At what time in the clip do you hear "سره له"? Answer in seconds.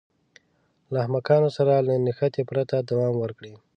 1.57-1.93